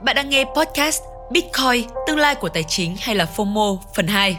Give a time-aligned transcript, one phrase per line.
[0.00, 4.38] Bạn đang nghe podcast Bitcoin, tương lai của tài chính hay là FOMO phần 2.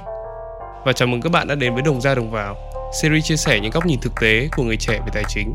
[0.85, 2.55] Và chào mừng các bạn đã đến với Đồng ra Đồng vào,
[3.01, 5.53] series chia sẻ những góc nhìn thực tế của người trẻ về tài chính.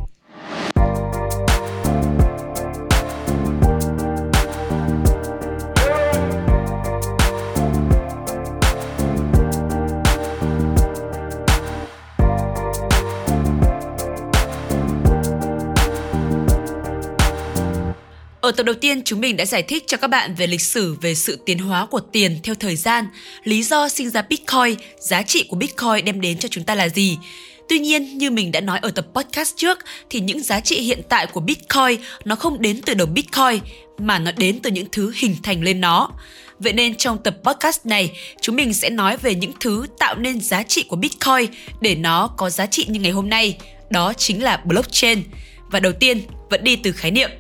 [18.53, 20.97] Ở tập đầu tiên, chúng mình đã giải thích cho các bạn về lịch sử
[21.01, 23.07] về sự tiến hóa của tiền theo thời gian,
[23.45, 26.89] lý do sinh ra Bitcoin, giá trị của Bitcoin đem đến cho chúng ta là
[26.89, 27.19] gì.
[27.69, 29.79] Tuy nhiên, như mình đã nói ở tập podcast trước,
[30.11, 33.61] thì những giá trị hiện tại của Bitcoin nó không đến từ đồng Bitcoin,
[33.99, 36.11] mà nó đến từ những thứ hình thành lên nó.
[36.59, 40.41] Vậy nên trong tập podcast này, chúng mình sẽ nói về những thứ tạo nên
[40.41, 43.59] giá trị của Bitcoin để nó có giá trị như ngày hôm nay.
[43.91, 45.23] Đó chính là blockchain.
[45.71, 47.31] Và đầu tiên, vẫn đi từ khái niệm.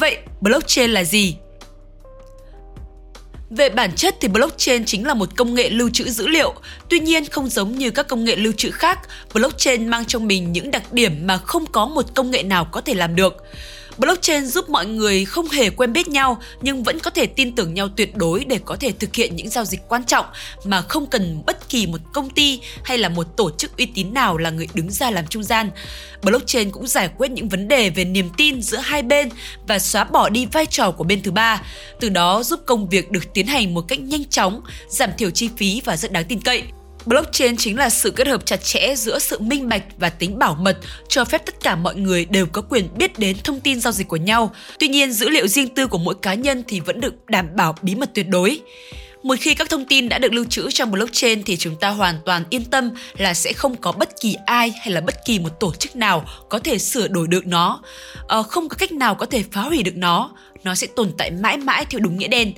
[0.00, 1.36] Vậy blockchain là gì?
[3.50, 6.54] Về bản chất thì blockchain chính là một công nghệ lưu trữ dữ liệu.
[6.88, 8.98] Tuy nhiên không giống như các công nghệ lưu trữ khác,
[9.34, 12.80] blockchain mang trong mình những đặc điểm mà không có một công nghệ nào có
[12.80, 13.36] thể làm được.
[13.98, 17.74] Blockchain giúp mọi người không hề quen biết nhau nhưng vẫn có thể tin tưởng
[17.74, 20.26] nhau tuyệt đối để có thể thực hiện những giao dịch quan trọng
[20.64, 24.14] mà không cần bất kỳ một công ty hay là một tổ chức uy tín
[24.14, 25.70] nào là người đứng ra làm trung gian.
[26.22, 29.28] Blockchain cũng giải quyết những vấn đề về niềm tin giữa hai bên
[29.66, 31.62] và xóa bỏ đi vai trò của bên thứ ba,
[32.00, 35.50] từ đó giúp công việc được tiến hành một cách nhanh chóng, giảm thiểu chi
[35.56, 36.62] phí và rất đáng tin cậy.
[37.08, 40.54] Blockchain chính là sự kết hợp chặt chẽ giữa sự minh bạch và tính bảo
[40.54, 40.78] mật,
[41.08, 44.08] cho phép tất cả mọi người đều có quyền biết đến thông tin giao dịch
[44.08, 44.52] của nhau.
[44.78, 47.74] Tuy nhiên, dữ liệu riêng tư của mỗi cá nhân thì vẫn được đảm bảo
[47.82, 48.60] bí mật tuyệt đối.
[49.22, 52.14] Một khi các thông tin đã được lưu trữ trong blockchain thì chúng ta hoàn
[52.24, 55.60] toàn yên tâm là sẽ không có bất kỳ ai hay là bất kỳ một
[55.60, 57.82] tổ chức nào có thể sửa đổi được nó,
[58.28, 60.30] ờ, không có cách nào có thể phá hủy được nó.
[60.64, 62.52] Nó sẽ tồn tại mãi mãi theo đúng nghĩa đen.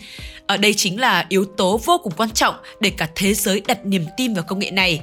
[0.46, 3.86] Ở đây chính là yếu tố vô cùng quan trọng để cả thế giới đặt
[3.86, 5.00] niềm tin vào công nghệ này.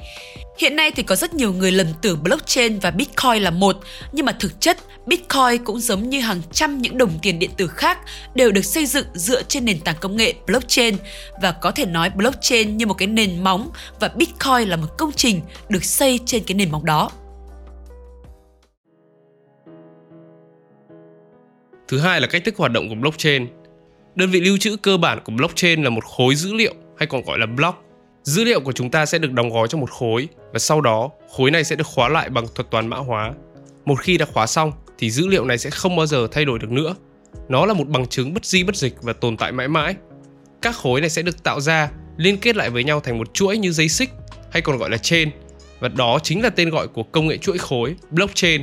[0.58, 3.76] Hiện nay thì có rất nhiều người lầm tưởng blockchain và Bitcoin là một,
[4.12, 7.66] nhưng mà thực chất Bitcoin cũng giống như hàng trăm những đồng tiền điện tử
[7.66, 7.98] khác
[8.34, 10.96] đều được xây dựng dựa trên nền tảng công nghệ blockchain
[11.42, 13.70] và có thể nói blockchain như một cái nền móng
[14.00, 17.10] và Bitcoin là một công trình được xây trên cái nền móng đó.
[21.88, 23.46] Thứ hai là cách thức hoạt động của blockchain.
[24.14, 27.22] Đơn vị lưu trữ cơ bản của blockchain là một khối dữ liệu, hay còn
[27.22, 27.84] gọi là block.
[28.22, 31.10] Dữ liệu của chúng ta sẽ được đóng gói trong một khối, và sau đó,
[31.36, 33.32] khối này sẽ được khóa lại bằng thuật toán mã hóa.
[33.84, 36.58] Một khi đã khóa xong, thì dữ liệu này sẽ không bao giờ thay đổi
[36.58, 36.94] được nữa.
[37.48, 39.94] Nó là một bằng chứng bất di bất dịch và tồn tại mãi mãi.
[40.62, 43.58] Các khối này sẽ được tạo ra, liên kết lại với nhau thành một chuỗi
[43.58, 44.10] như dây xích,
[44.50, 45.30] hay còn gọi là chain
[45.80, 48.62] và đó chính là tên gọi của công nghệ chuỗi khối, blockchain.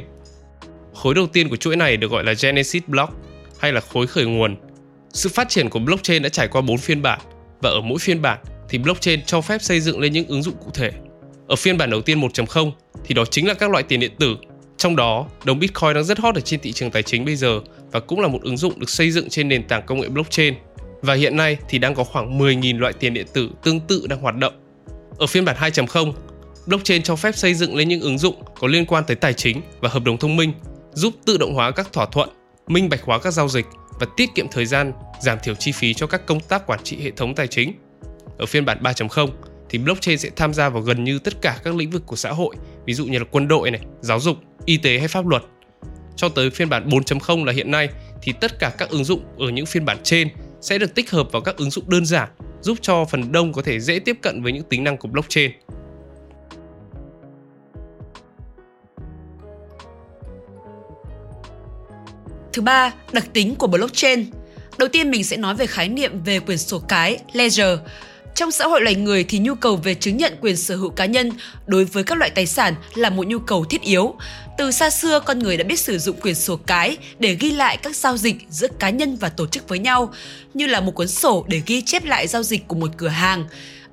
[0.95, 3.13] Khối đầu tiên của chuỗi này được gọi là Genesis block
[3.59, 4.55] hay là khối khởi nguồn.
[5.13, 7.19] Sự phát triển của blockchain đã trải qua 4 phiên bản
[7.61, 8.39] và ở mỗi phiên bản
[8.69, 10.91] thì blockchain cho phép xây dựng lên những ứng dụng cụ thể.
[11.47, 12.71] Ở phiên bản đầu tiên 1.0
[13.05, 14.35] thì đó chính là các loại tiền điện tử.
[14.77, 17.59] Trong đó, đồng Bitcoin đang rất hot ở trên thị trường tài chính bây giờ
[17.91, 20.53] và cũng là một ứng dụng được xây dựng trên nền tảng công nghệ blockchain.
[21.01, 24.21] Và hiện nay thì đang có khoảng 10.000 loại tiền điện tử tương tự đang
[24.21, 24.53] hoạt động.
[25.17, 26.13] Ở phiên bản 2.0,
[26.65, 29.61] blockchain cho phép xây dựng lên những ứng dụng có liên quan tới tài chính
[29.79, 30.53] và hợp đồng thông minh,
[30.95, 32.29] giúp tự động hóa các thỏa thuận,
[32.67, 33.65] minh bạch hóa các giao dịch
[33.99, 36.97] và tiết kiệm thời gian, giảm thiểu chi phí cho các công tác quản trị
[37.01, 37.73] hệ thống tài chính.
[38.37, 39.29] Ở phiên bản 3.0
[39.69, 42.31] thì blockchain sẽ tham gia vào gần như tất cả các lĩnh vực của xã
[42.31, 45.43] hội, ví dụ như là quân đội này, giáo dục, y tế hay pháp luật.
[46.15, 47.89] Cho tới phiên bản 4.0 là hiện nay
[48.21, 50.29] thì tất cả các ứng dụng ở những phiên bản trên
[50.61, 52.29] sẽ được tích hợp vào các ứng dụng đơn giản,
[52.61, 55.51] giúp cho phần đông có thể dễ tiếp cận với những tính năng của blockchain.
[62.55, 64.25] Thứ ba, đặc tính của blockchain.
[64.77, 67.79] Đầu tiên mình sẽ nói về khái niệm về quyền sổ cái, ledger.
[68.35, 71.05] Trong xã hội loài người thì nhu cầu về chứng nhận quyền sở hữu cá
[71.05, 71.31] nhân
[71.67, 74.15] đối với các loại tài sản là một nhu cầu thiết yếu.
[74.57, 77.77] Từ xa xưa, con người đã biết sử dụng quyền sổ cái để ghi lại
[77.77, 80.13] các giao dịch giữa cá nhân và tổ chức với nhau,
[80.53, 83.45] như là một cuốn sổ để ghi chép lại giao dịch của một cửa hàng.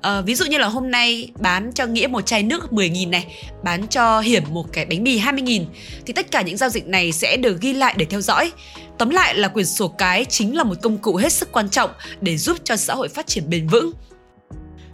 [0.03, 3.25] À, ví dụ như là hôm nay bán cho Nghĩa một chai nước 10.000 này,
[3.63, 5.65] bán cho Hiểm một cái bánh mì 20.000
[6.05, 8.51] thì tất cả những giao dịch này sẽ được ghi lại để theo dõi.
[8.97, 11.89] Tóm lại là quyền sổ cái chính là một công cụ hết sức quan trọng
[12.21, 13.91] để giúp cho xã hội phát triển bền vững.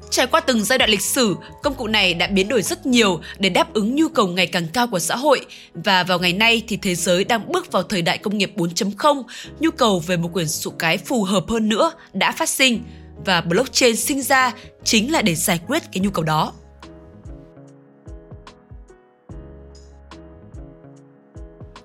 [0.09, 3.21] Trải qua từng giai đoạn lịch sử, công cụ này đã biến đổi rất nhiều
[3.39, 6.61] để đáp ứng nhu cầu ngày càng cao của xã hội và vào ngày nay
[6.67, 9.23] thì thế giới đang bước vào thời đại công nghiệp 4.0,
[9.59, 12.83] nhu cầu về một quyền sổ cái phù hợp hơn nữa đã phát sinh
[13.25, 16.53] và blockchain sinh ra chính là để giải quyết cái nhu cầu đó.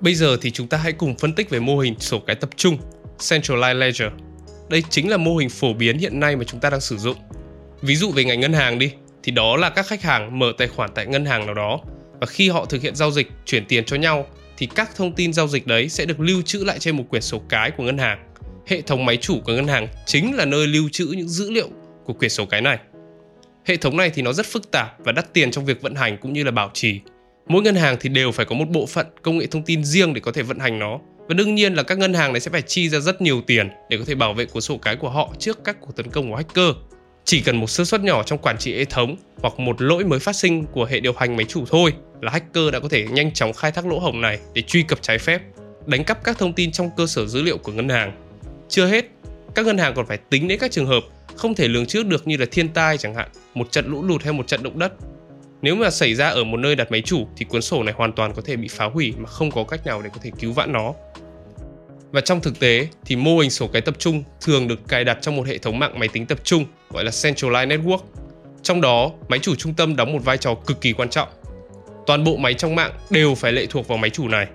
[0.00, 2.50] Bây giờ thì chúng ta hãy cùng phân tích về mô hình sổ cái tập
[2.56, 2.78] trung
[3.18, 4.08] Centralized Ledger.
[4.68, 7.16] đây chính là mô hình phổ biến hiện nay mà chúng ta đang sử dụng.
[7.82, 8.92] Ví dụ về ngành ngân hàng đi,
[9.22, 11.80] thì đó là các khách hàng mở tài khoản tại ngân hàng nào đó
[12.20, 14.26] và khi họ thực hiện giao dịch chuyển tiền cho nhau
[14.56, 17.22] thì các thông tin giao dịch đấy sẽ được lưu trữ lại trên một quyển
[17.22, 18.33] sổ cái của ngân hàng.
[18.66, 21.68] Hệ thống máy chủ của ngân hàng chính là nơi lưu trữ những dữ liệu
[22.04, 22.78] của quyển sổ cái này.
[23.64, 26.18] Hệ thống này thì nó rất phức tạp và đắt tiền trong việc vận hành
[26.18, 27.00] cũng như là bảo trì.
[27.46, 30.14] Mỗi ngân hàng thì đều phải có một bộ phận công nghệ thông tin riêng
[30.14, 30.98] để có thể vận hành nó.
[31.28, 33.68] Và đương nhiên là các ngân hàng này sẽ phải chi ra rất nhiều tiền
[33.90, 36.30] để có thể bảo vệ cuốn sổ cái của họ trước các cuộc tấn công
[36.30, 36.76] của hacker.
[37.24, 40.18] Chỉ cần một sơ suất nhỏ trong quản trị hệ thống hoặc một lỗi mới
[40.18, 43.32] phát sinh của hệ điều hành máy chủ thôi là hacker đã có thể nhanh
[43.32, 45.42] chóng khai thác lỗ hổng này để truy cập trái phép,
[45.86, 48.23] đánh cắp các thông tin trong cơ sở dữ liệu của ngân hàng.
[48.68, 49.04] Chưa hết,
[49.54, 51.02] các ngân hàng còn phải tính đến các trường hợp
[51.36, 54.22] không thể lường trước được như là thiên tai chẳng hạn, một trận lũ lụt
[54.22, 54.92] hay một trận động đất.
[55.62, 58.12] Nếu mà xảy ra ở một nơi đặt máy chủ thì cuốn sổ này hoàn
[58.12, 60.52] toàn có thể bị phá hủy mà không có cách nào để có thể cứu
[60.52, 60.94] vãn nó.
[62.12, 65.18] Và trong thực tế thì mô hình sổ cái tập trung thường được cài đặt
[65.20, 67.98] trong một hệ thống mạng máy tính tập trung gọi là Centralized Network.
[68.62, 71.28] Trong đó, máy chủ trung tâm đóng một vai trò cực kỳ quan trọng.
[72.06, 74.46] Toàn bộ máy trong mạng đều phải lệ thuộc vào máy chủ này.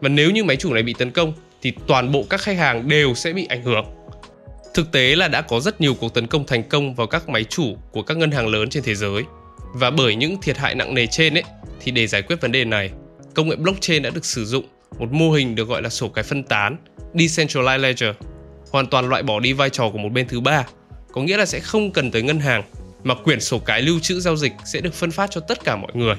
[0.00, 1.32] Và nếu như máy chủ này bị tấn công
[1.64, 3.84] thì toàn bộ các khách hàng đều sẽ bị ảnh hưởng.
[4.74, 7.44] Thực tế là đã có rất nhiều cuộc tấn công thành công vào các máy
[7.44, 9.22] chủ của các ngân hàng lớn trên thế giới.
[9.74, 11.42] Và bởi những thiệt hại nặng nề trên ấy
[11.80, 12.90] thì để giải quyết vấn đề này,
[13.34, 14.64] công nghệ blockchain đã được sử dụng
[14.98, 16.76] một mô hình được gọi là sổ cái phân tán
[17.14, 18.14] Decentralized Ledger,
[18.70, 20.66] hoàn toàn loại bỏ đi vai trò của một bên thứ ba,
[21.12, 22.62] có nghĩa là sẽ không cần tới ngân hàng,
[23.04, 25.76] mà quyển sổ cái lưu trữ giao dịch sẽ được phân phát cho tất cả
[25.76, 26.16] mọi người.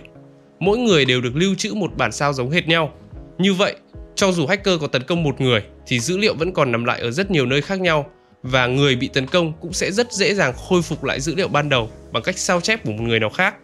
[0.59, 2.93] Mỗi người đều được lưu trữ một bản sao giống hệt nhau.
[3.37, 3.75] Như vậy,
[4.15, 6.99] cho dù hacker có tấn công một người thì dữ liệu vẫn còn nằm lại
[7.01, 8.09] ở rất nhiều nơi khác nhau
[8.43, 11.47] và người bị tấn công cũng sẽ rất dễ dàng khôi phục lại dữ liệu
[11.47, 13.55] ban đầu bằng cách sao chép của một người nào khác.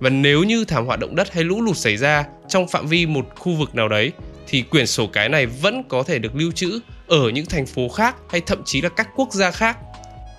[0.00, 3.06] Và nếu như thảm họa động đất hay lũ lụt xảy ra trong phạm vi
[3.06, 4.12] một khu vực nào đấy
[4.46, 7.88] thì quyển sổ cái này vẫn có thể được lưu trữ ở những thành phố
[7.88, 9.78] khác hay thậm chí là các quốc gia khác.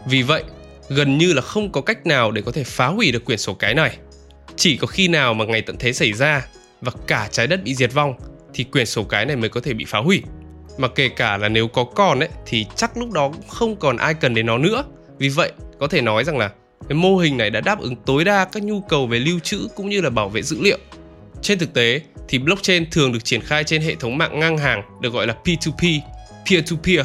[0.07, 0.43] Vì vậy,
[0.89, 3.53] gần như là không có cách nào để có thể phá hủy được quyển sổ
[3.53, 3.97] cái này.
[4.55, 6.47] Chỉ có khi nào mà ngày tận thế xảy ra
[6.81, 8.13] và cả trái đất bị diệt vong
[8.53, 10.21] thì quyển sổ cái này mới có thể bị phá hủy.
[10.77, 13.97] Mà kể cả là nếu có còn ấy thì chắc lúc đó cũng không còn
[13.97, 14.83] ai cần đến nó nữa.
[15.17, 16.49] Vì vậy, có thể nói rằng là
[16.89, 19.67] cái mô hình này đã đáp ứng tối đa các nhu cầu về lưu trữ
[19.75, 20.77] cũng như là bảo vệ dữ liệu.
[21.41, 24.83] Trên thực tế, thì blockchain thường được triển khai trên hệ thống mạng ngang hàng
[25.01, 25.99] được gọi là P2P,
[26.45, 27.03] peer-to-peer.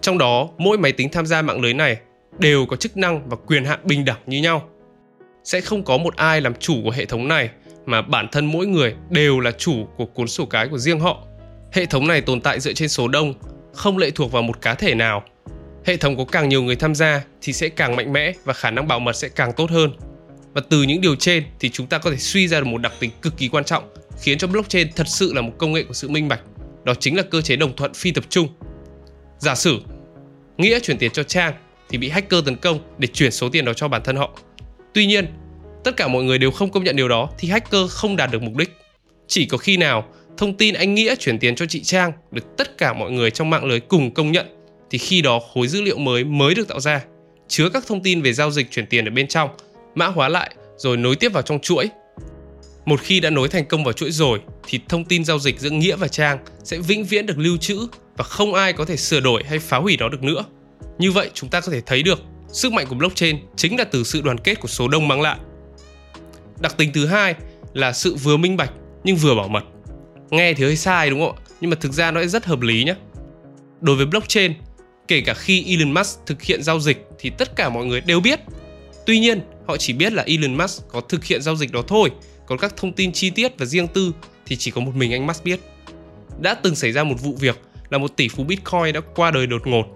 [0.00, 1.96] Trong đó, mỗi máy tính tham gia mạng lưới này
[2.38, 4.68] đều có chức năng và quyền hạn bình đẳng như nhau.
[5.44, 7.50] Sẽ không có một ai làm chủ của hệ thống này
[7.88, 11.24] mà bản thân mỗi người đều là chủ của cuốn sổ cái của riêng họ.
[11.72, 13.34] Hệ thống này tồn tại dựa trên số đông,
[13.74, 15.24] không lệ thuộc vào một cá thể nào.
[15.84, 18.70] Hệ thống có càng nhiều người tham gia thì sẽ càng mạnh mẽ và khả
[18.70, 19.90] năng bảo mật sẽ càng tốt hơn.
[20.54, 22.92] Và từ những điều trên thì chúng ta có thể suy ra được một đặc
[23.00, 23.84] tính cực kỳ quan trọng
[24.20, 26.40] khiến cho blockchain thật sự là một công nghệ của sự minh bạch.
[26.84, 28.48] Đó chính là cơ chế đồng thuận phi tập trung.
[29.38, 29.80] Giả sử
[30.58, 31.54] Nghĩa chuyển tiền cho Trang
[31.88, 34.30] thì bị hacker tấn công để chuyển số tiền đó cho bản thân họ.
[34.94, 35.26] Tuy nhiên,
[35.88, 38.42] tất cả mọi người đều không công nhận điều đó thì hacker không đạt được
[38.42, 38.76] mục đích.
[39.26, 42.78] Chỉ có khi nào thông tin anh Nghĩa chuyển tiền cho chị Trang được tất
[42.78, 44.46] cả mọi người trong mạng lưới cùng công nhận
[44.90, 47.04] thì khi đó khối dữ liệu mới mới được tạo ra,
[47.48, 49.50] chứa các thông tin về giao dịch chuyển tiền ở bên trong,
[49.94, 51.88] mã hóa lại rồi nối tiếp vào trong chuỗi
[52.86, 55.70] một khi đã nối thành công vào chuỗi rồi thì thông tin giao dịch giữa
[55.70, 57.86] Nghĩa và Trang sẽ vĩnh viễn được lưu trữ
[58.16, 60.44] và không ai có thể sửa đổi hay phá hủy nó được nữa.
[60.98, 64.04] Như vậy chúng ta có thể thấy được sức mạnh của blockchain chính là từ
[64.04, 65.38] sự đoàn kết của số đông mang lại.
[66.60, 67.34] Đặc tính thứ hai
[67.74, 68.72] là sự vừa minh bạch
[69.04, 69.64] nhưng vừa bảo mật.
[70.30, 71.42] Nghe thì hơi sai đúng không ạ?
[71.60, 72.94] Nhưng mà thực ra nó rất hợp lý nhé.
[73.80, 74.52] Đối với blockchain,
[75.08, 78.20] kể cả khi Elon Musk thực hiện giao dịch thì tất cả mọi người đều
[78.20, 78.40] biết.
[79.06, 82.10] Tuy nhiên, họ chỉ biết là Elon Musk có thực hiện giao dịch đó thôi
[82.46, 84.12] còn các thông tin chi tiết và riêng tư
[84.46, 85.60] thì chỉ có một mình anh Musk biết.
[86.40, 87.58] Đã từng xảy ra một vụ việc
[87.90, 89.86] là một tỷ phú Bitcoin đã qua đời đột ngột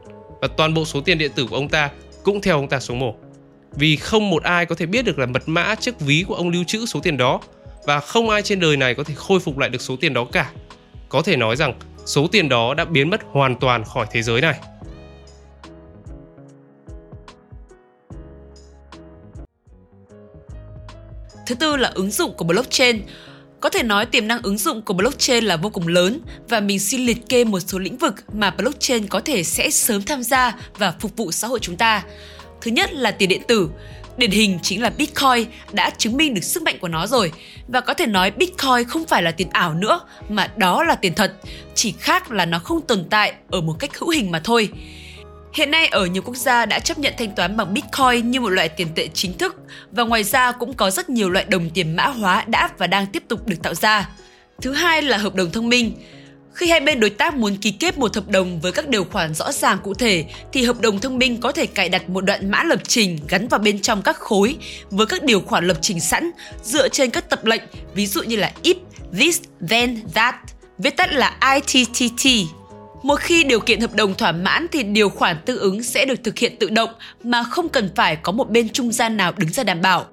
[0.40, 1.90] và toàn bộ số tiền điện tử của ông ta
[2.22, 3.14] cũng theo ông ta xuống mồ
[3.76, 6.48] vì không một ai có thể biết được là mật mã chiếc ví của ông
[6.48, 7.40] lưu trữ số tiền đó,
[7.86, 10.24] và không ai trên đời này có thể khôi phục lại được số tiền đó
[10.32, 10.50] cả.
[11.08, 11.74] Có thể nói rằng,
[12.06, 14.54] số tiền đó đã biến mất hoàn toàn khỏi thế giới này.
[21.46, 23.02] Thứ tư là ứng dụng của blockchain.
[23.60, 26.78] Có thể nói tiềm năng ứng dụng của blockchain là vô cùng lớn, và mình
[26.78, 30.56] xin liệt kê một số lĩnh vực mà blockchain có thể sẽ sớm tham gia
[30.78, 32.04] và phục vụ xã hội chúng ta.
[32.62, 33.70] Thứ nhất là tiền điện tử.
[34.16, 37.32] Điển hình chính là Bitcoin đã chứng minh được sức mạnh của nó rồi.
[37.68, 41.14] Và có thể nói Bitcoin không phải là tiền ảo nữa mà đó là tiền
[41.14, 41.32] thật,
[41.74, 44.68] chỉ khác là nó không tồn tại ở một cách hữu hình mà thôi.
[45.54, 48.48] Hiện nay ở nhiều quốc gia đã chấp nhận thanh toán bằng Bitcoin như một
[48.48, 49.56] loại tiền tệ chính thức
[49.90, 53.06] và ngoài ra cũng có rất nhiều loại đồng tiền mã hóa đã và đang
[53.06, 54.08] tiếp tục được tạo ra.
[54.60, 55.92] Thứ hai là hợp đồng thông minh.
[56.54, 59.34] Khi hai bên đối tác muốn ký kết một hợp đồng với các điều khoản
[59.34, 62.50] rõ ràng cụ thể thì hợp đồng thông minh có thể cài đặt một đoạn
[62.50, 64.56] mã lập trình gắn vào bên trong các khối
[64.90, 66.30] với các điều khoản lập trình sẵn
[66.62, 67.62] dựa trên các tập lệnh,
[67.94, 68.74] ví dụ như là if,
[69.18, 70.34] this, then, that,
[70.78, 72.26] viết tắt là ITTT.
[73.02, 76.24] Một khi điều kiện hợp đồng thỏa mãn thì điều khoản tương ứng sẽ được
[76.24, 76.90] thực hiện tự động
[77.24, 80.06] mà không cần phải có một bên trung gian nào đứng ra đảm bảo.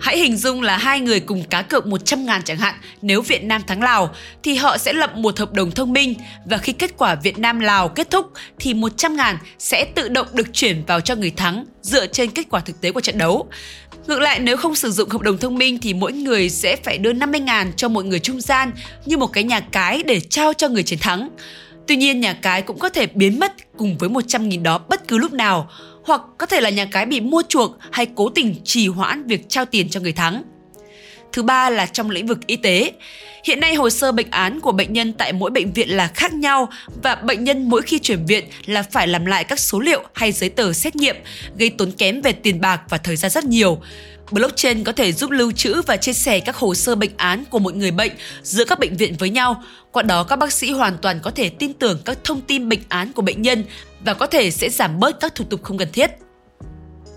[0.00, 3.44] Hãy hình dung là hai người cùng cá cược 100 ngàn chẳng hạn, nếu Việt
[3.44, 6.14] Nam thắng Lào thì họ sẽ lập một hợp đồng thông minh
[6.46, 10.26] và khi kết quả Việt Nam Lào kết thúc thì 100 ngàn sẽ tự động
[10.32, 13.48] được chuyển vào cho người thắng dựa trên kết quả thực tế của trận đấu.
[14.06, 16.98] Ngược lại nếu không sử dụng hợp đồng thông minh thì mỗi người sẽ phải
[16.98, 18.70] đưa 50 ngàn cho một người trung gian
[19.06, 21.28] như một cái nhà cái để trao cho người chiến thắng.
[21.86, 25.18] Tuy nhiên nhà cái cũng có thể biến mất cùng với 100.000 đó bất cứ
[25.18, 25.70] lúc nào
[26.02, 29.48] hoặc có thể là nhà cái bị mua chuộc hay cố tình trì hoãn việc
[29.48, 30.42] trao tiền cho người thắng.
[31.32, 32.92] Thứ ba là trong lĩnh vực y tế.
[33.44, 36.34] Hiện nay hồ sơ bệnh án của bệnh nhân tại mỗi bệnh viện là khác
[36.34, 36.68] nhau
[37.02, 40.32] và bệnh nhân mỗi khi chuyển viện là phải làm lại các số liệu hay
[40.32, 41.16] giấy tờ xét nghiệm,
[41.56, 43.82] gây tốn kém về tiền bạc và thời gian rất nhiều.
[44.30, 47.58] Blockchain có thể giúp lưu trữ và chia sẻ các hồ sơ bệnh án của
[47.58, 49.62] một người bệnh giữa các bệnh viện với nhau.
[49.92, 52.82] Qua đó các bác sĩ hoàn toàn có thể tin tưởng các thông tin bệnh
[52.88, 53.64] án của bệnh nhân
[54.00, 56.10] và có thể sẽ giảm bớt các thủ tục không cần thiết.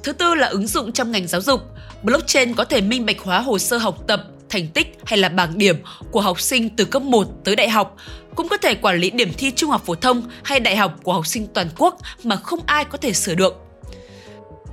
[0.03, 1.61] Thứ tư là ứng dụng trong ngành giáo dục.
[2.03, 5.57] Blockchain có thể minh bạch hóa hồ sơ học tập, thành tích hay là bảng
[5.57, 5.75] điểm
[6.11, 7.97] của học sinh từ cấp 1 tới đại học,
[8.35, 11.13] cũng có thể quản lý điểm thi trung học phổ thông hay đại học của
[11.13, 13.55] học sinh toàn quốc mà không ai có thể sửa được.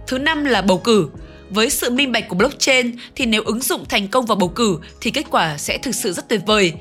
[0.07, 1.09] Thứ năm là bầu cử.
[1.51, 4.79] Với sự minh bạch của blockchain thì nếu ứng dụng thành công vào bầu cử
[5.01, 6.73] thì kết quả sẽ thực sự rất tuyệt vời.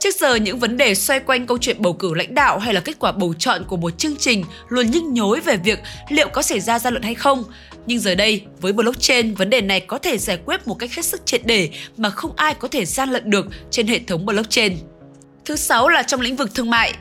[0.00, 2.80] Trước giờ những vấn đề xoay quanh câu chuyện bầu cử lãnh đạo hay là
[2.80, 6.42] kết quả bầu chọn của một chương trình luôn nhức nhối về việc liệu có
[6.42, 7.44] xảy ra gian lận hay không.
[7.86, 11.04] Nhưng giờ đây, với blockchain, vấn đề này có thể giải quyết một cách hết
[11.04, 14.76] sức triệt để mà không ai có thể gian lận được trên hệ thống blockchain.
[15.44, 16.92] Thứ sáu là trong lĩnh vực thương mại.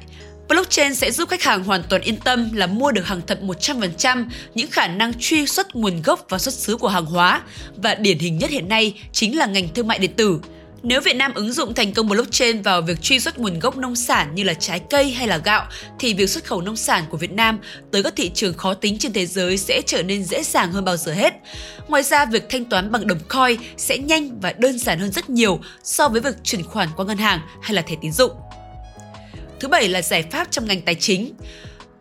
[0.47, 4.25] Blockchain sẽ giúp khách hàng hoàn toàn yên tâm là mua được hàng thật 100%
[4.55, 7.41] những khả năng truy xuất nguồn gốc và xuất xứ của hàng hóa
[7.75, 10.39] và điển hình nhất hiện nay chính là ngành thương mại điện tử.
[10.83, 13.95] Nếu Việt Nam ứng dụng thành công blockchain vào việc truy xuất nguồn gốc nông
[13.95, 15.65] sản như là trái cây hay là gạo
[15.99, 17.59] thì việc xuất khẩu nông sản của Việt Nam
[17.91, 20.85] tới các thị trường khó tính trên thế giới sẽ trở nên dễ dàng hơn
[20.85, 21.33] bao giờ hết.
[21.87, 25.29] Ngoài ra, việc thanh toán bằng đồng coin sẽ nhanh và đơn giản hơn rất
[25.29, 28.31] nhiều so với việc chuyển khoản qua ngân hàng hay là thẻ tín dụng.
[29.59, 31.33] Thứ bảy là giải pháp trong ngành tài chính.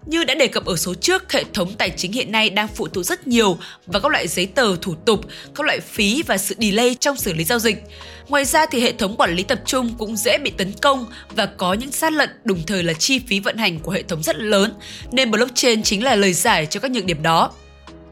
[0.06, 2.88] Như đã đề cập ở số trước, hệ thống tài chính hiện nay đang phụ
[2.88, 5.20] thuộc rất nhiều vào các loại giấy tờ thủ tục,
[5.54, 7.82] các loại phí và sự delay trong xử lý giao dịch.
[8.28, 11.46] Ngoài ra thì hệ thống quản lý tập trung cũng dễ bị tấn công và
[11.46, 14.36] có những sát lận đồng thời là chi phí vận hành của hệ thống rất
[14.36, 14.74] lớn,
[15.12, 17.52] nên blockchain chính là lời giải cho các nhược điểm đó.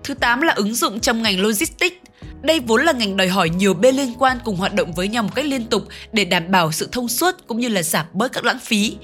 [0.05, 1.97] Thứ 8 là ứng dụng trong ngành logistics.
[2.43, 5.23] Đây vốn là ngành đòi hỏi nhiều bên liên quan cùng hoạt động với nhau
[5.23, 5.83] một cách liên tục
[6.13, 8.97] để đảm bảo sự thông suốt cũng như là giảm bớt các lãng phí.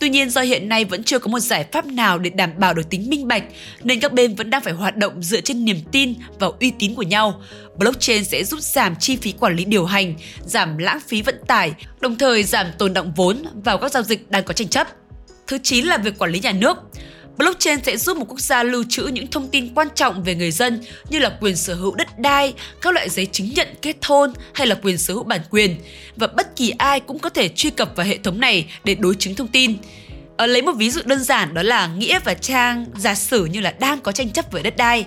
[0.00, 2.74] Tuy nhiên do hiện nay vẫn chưa có một giải pháp nào để đảm bảo
[2.74, 3.42] được tính minh bạch
[3.82, 6.94] nên các bên vẫn đang phải hoạt động dựa trên niềm tin và uy tín
[6.94, 7.42] của nhau.
[7.76, 10.14] Blockchain sẽ giúp giảm chi phí quản lý điều hành,
[10.44, 14.30] giảm lãng phí vận tải, đồng thời giảm tồn động vốn vào các giao dịch
[14.30, 14.88] đang có tranh chấp.
[15.46, 16.76] Thứ 9 là việc quản lý nhà nước.
[17.36, 20.50] Blockchain sẽ giúp một quốc gia lưu trữ những thông tin quan trọng về người
[20.50, 24.32] dân như là quyền sở hữu đất đai, các loại giấy chứng nhận kết hôn
[24.54, 25.76] hay là quyền sở hữu bản quyền
[26.16, 29.14] và bất kỳ ai cũng có thể truy cập vào hệ thống này để đối
[29.14, 29.76] chứng thông tin.
[30.36, 33.60] Ở lấy một ví dụ đơn giản đó là Nghĩa và Trang giả sử như
[33.60, 35.06] là đang có tranh chấp về đất đai.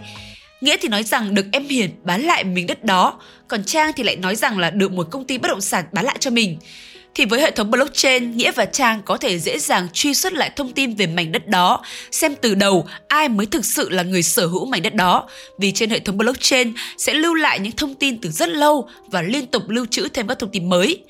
[0.61, 4.03] Nghĩa thì nói rằng được em Hiền bán lại miếng đất đó, còn Trang thì
[4.03, 6.57] lại nói rằng là được một công ty bất động sản bán lại cho mình
[7.15, 10.51] thì với hệ thống blockchain, Nghĩa và Trang có thể dễ dàng truy xuất lại
[10.55, 14.23] thông tin về mảnh đất đó, xem từ đầu ai mới thực sự là người
[14.23, 15.29] sở hữu mảnh đất đó.
[15.59, 19.21] Vì trên hệ thống blockchain sẽ lưu lại những thông tin từ rất lâu và
[19.21, 21.03] liên tục lưu trữ thêm các thông tin mới.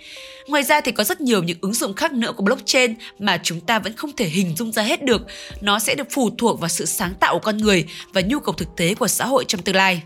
[0.48, 3.60] Ngoài ra thì có rất nhiều những ứng dụng khác nữa của blockchain mà chúng
[3.60, 5.22] ta vẫn không thể hình dung ra hết được.
[5.62, 8.54] Nó sẽ được phụ thuộc vào sự sáng tạo của con người và nhu cầu
[8.54, 10.02] thực tế của xã hội trong tương lai.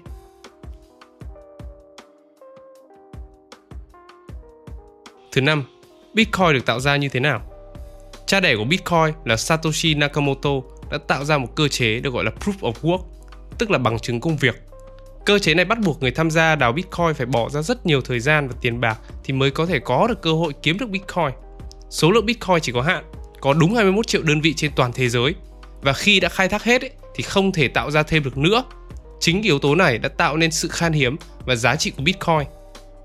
[5.31, 5.63] Thứ năm,
[6.17, 7.41] Bitcoin được tạo ra như thế nào?
[8.27, 10.49] Cha đẻ của Bitcoin là Satoshi Nakamoto
[10.91, 13.03] đã tạo ra một cơ chế được gọi là Proof of Work,
[13.57, 14.61] tức là bằng chứng công việc.
[15.25, 18.01] Cơ chế này bắt buộc người tham gia đào Bitcoin phải bỏ ra rất nhiều
[18.01, 20.89] thời gian và tiền bạc thì mới có thể có được cơ hội kiếm được
[20.89, 21.31] Bitcoin.
[21.89, 23.03] Số lượng Bitcoin chỉ có hạn,
[23.41, 25.35] có đúng 21 triệu đơn vị trên toàn thế giới
[25.81, 28.63] và khi đã khai thác hết ấy, thì không thể tạo ra thêm được nữa.
[29.19, 32.47] Chính yếu tố này đã tạo nên sự khan hiếm và giá trị của Bitcoin.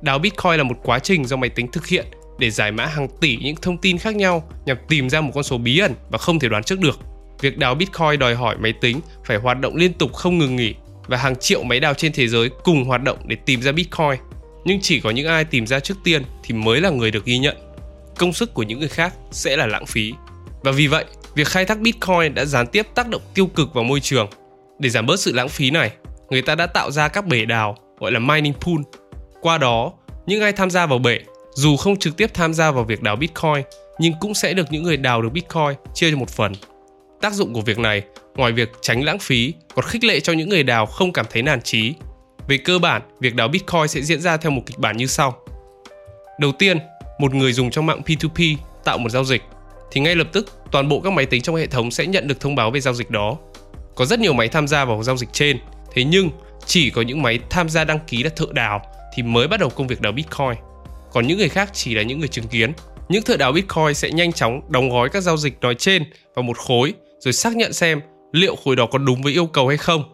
[0.03, 2.07] Đào Bitcoin là một quá trình do máy tính thực hiện
[2.39, 5.45] để giải mã hàng tỷ những thông tin khác nhau nhằm tìm ra một con
[5.45, 7.01] số bí ẩn và không thể đoán trước được.
[7.41, 10.75] Việc đào Bitcoin đòi hỏi máy tính phải hoạt động liên tục không ngừng nghỉ
[11.07, 14.19] và hàng triệu máy đào trên thế giới cùng hoạt động để tìm ra Bitcoin.
[14.65, 17.39] Nhưng chỉ có những ai tìm ra trước tiên thì mới là người được ghi
[17.39, 17.57] nhận.
[18.19, 20.13] Công sức của những người khác sẽ là lãng phí
[20.63, 23.85] Và vì vậy, việc khai thác Bitcoin đã gián tiếp tác động tiêu cực vào
[23.85, 24.29] môi trường.
[24.79, 25.91] Để giảm bớt sự lãng phí này,
[26.31, 28.81] người ta đã tạo ra các bể đào gọi là mining pool.
[29.41, 29.93] Qua đó,
[30.27, 31.19] những ai tham gia vào bể,
[31.55, 33.63] dù không trực tiếp tham gia vào việc đào Bitcoin,
[33.99, 36.53] nhưng cũng sẽ được những người đào được Bitcoin chia cho một phần.
[37.21, 38.03] Tác dụng của việc này,
[38.37, 41.43] ngoài việc tránh lãng phí, còn khích lệ cho những người đào không cảm thấy
[41.43, 41.95] nản trí
[42.49, 45.37] Về cơ bản, việc đào Bitcoin sẽ diễn ra theo một kịch bản như sau.
[46.41, 46.79] Đầu tiên,
[47.19, 49.43] một người dùng trong mạng P2P tạo một giao dịch
[49.93, 52.41] thì ngay lập tức toàn bộ các máy tính trong hệ thống sẽ nhận được
[52.41, 53.37] thông báo về giao dịch đó.
[53.95, 55.59] Có rất nhiều máy tham gia vào giao dịch trên,
[55.93, 56.31] thế nhưng
[56.67, 58.83] chỉ có những máy tham gia đăng ký là thợ đào
[59.15, 60.72] thì mới bắt đầu công việc đào Bitcoin.
[61.13, 62.73] Còn những người khác chỉ là những người chứng kiến.
[63.09, 66.05] Những thợ đào Bitcoin sẽ nhanh chóng đóng gói các giao dịch nói trên
[66.35, 68.01] vào một khối rồi xác nhận xem
[68.33, 70.05] liệu khối đó có đúng với yêu cầu hay không.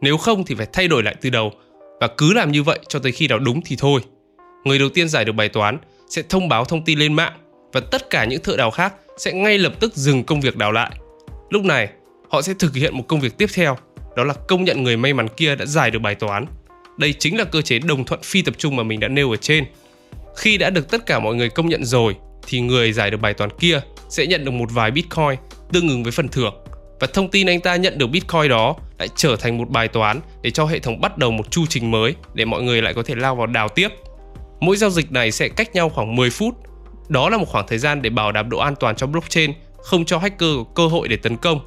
[0.00, 1.52] Nếu không thì phải thay đổi lại từ đầu
[2.00, 4.00] và cứ làm như vậy cho tới khi nào đúng thì thôi.
[4.64, 5.78] Người đầu tiên giải được bài toán
[6.08, 7.32] sẽ thông báo thông tin lên mạng
[7.72, 10.72] và tất cả những thợ đào khác sẽ ngay lập tức dừng công việc đào
[10.72, 10.90] lại.
[11.50, 11.88] Lúc này,
[12.28, 13.76] họ sẽ thực hiện một công việc tiếp theo,
[14.16, 16.46] đó là công nhận người may mắn kia đã giải được bài toán.
[16.98, 19.36] Đây chính là cơ chế đồng thuận phi tập trung mà mình đã nêu ở
[19.36, 19.64] trên.
[20.36, 23.34] Khi đã được tất cả mọi người công nhận rồi, thì người giải được bài
[23.34, 25.38] toán kia sẽ nhận được một vài Bitcoin
[25.72, 26.54] tương ứng với phần thưởng
[27.02, 30.20] và thông tin anh ta nhận được Bitcoin đó lại trở thành một bài toán
[30.42, 33.02] để cho hệ thống bắt đầu một chu trình mới để mọi người lại có
[33.02, 33.88] thể lao vào đào tiếp.
[34.60, 36.54] Mỗi giao dịch này sẽ cách nhau khoảng 10 phút.
[37.08, 40.04] Đó là một khoảng thời gian để bảo đảm độ an toàn cho blockchain, không
[40.04, 41.60] cho hacker có cơ hội để tấn công.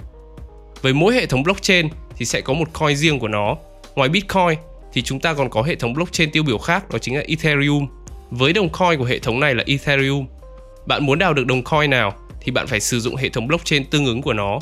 [0.82, 3.56] Với mỗi hệ thống blockchain thì sẽ có một coin riêng của nó.
[3.96, 4.60] Ngoài Bitcoin
[4.94, 7.88] thì chúng ta còn có hệ thống blockchain tiêu biểu khác đó chính là Ethereum.
[8.30, 10.26] Với đồng coin của hệ thống này là Ethereum.
[10.86, 13.86] Bạn muốn đào được đồng coin nào thì bạn phải sử dụng hệ thống blockchain
[13.86, 14.60] tương ứng của nó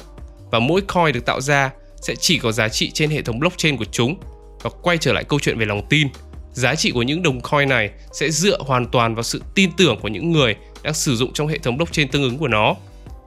[0.51, 3.77] và mỗi coin được tạo ra sẽ chỉ có giá trị trên hệ thống blockchain
[3.77, 4.15] của chúng.
[4.63, 6.07] Và quay trở lại câu chuyện về lòng tin,
[6.53, 9.99] giá trị của những đồng coin này sẽ dựa hoàn toàn vào sự tin tưởng
[10.01, 12.75] của những người đang sử dụng trong hệ thống blockchain tương ứng của nó.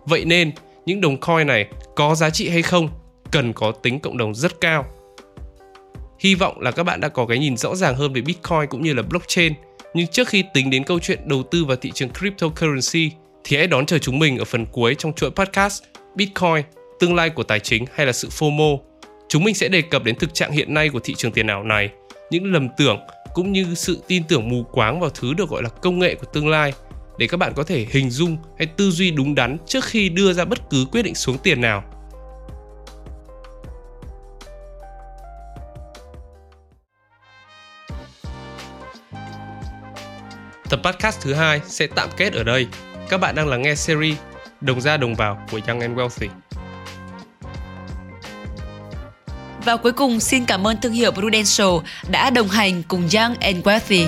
[0.06, 0.52] Vậy nên,
[0.86, 1.66] những đồng coin này
[1.96, 2.88] có giá trị hay không
[3.30, 4.84] cần có tính cộng đồng rất cao.
[6.18, 8.82] Hy vọng là các bạn đã có cái nhìn rõ ràng hơn về Bitcoin cũng
[8.82, 9.52] như là blockchain.
[9.94, 13.10] Nhưng trước khi tính đến câu chuyện đầu tư vào thị trường cryptocurrency
[13.44, 15.82] thì hãy đón chờ chúng mình ở phần cuối trong chuỗi podcast
[16.14, 16.64] Bitcoin,
[17.00, 18.78] tương lai của tài chính hay là sự FOMO.
[19.28, 21.64] Chúng mình sẽ đề cập đến thực trạng hiện nay của thị trường tiền ảo
[21.64, 21.90] này,
[22.30, 22.98] những lầm tưởng
[23.34, 26.26] cũng như sự tin tưởng mù quáng vào thứ được gọi là công nghệ của
[26.32, 26.72] tương lai
[27.18, 30.32] để các bạn có thể hình dung hay tư duy đúng đắn trước khi đưa
[30.32, 31.84] ra bất cứ quyết định xuống tiền nào.
[40.76, 42.66] Tập podcast thứ hai sẽ tạm kết ở đây.
[43.08, 44.16] Các bạn đang lắng nghe series
[44.60, 46.28] Đồng ra đồng vào của Young and Wealthy.
[49.64, 51.68] Và cuối cùng, xin cảm ơn thương hiệu Prudential
[52.10, 54.06] đã đồng hành cùng Young and Wealthy.